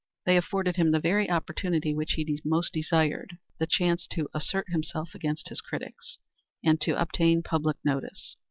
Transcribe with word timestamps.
They 0.25 0.35
afforded 0.35 0.77
him 0.77 0.89
the 0.89 0.99
very 0.99 1.29
opportunity 1.29 1.93
which 1.93 2.13
he 2.13 2.41
most 2.43 2.73
desired 2.73 3.37
the 3.59 3.67
chance 3.67 4.07
to 4.07 4.27
assert 4.33 4.67
himself 4.69 5.13
against 5.13 5.49
his 5.49 5.61
critics, 5.61 6.17
and 6.63 6.81
to 6.81 6.99
obtain 6.99 7.43
public 7.43 7.77
notice. 7.85 8.35